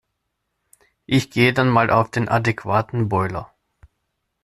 Ich 1.05 1.29
gehe 1.29 1.53
dann 1.53 1.69
mal 1.69 1.91
auf 1.91 2.09
den 2.09 2.27
adäquaten 2.27 3.07
Boiler. 3.07 3.53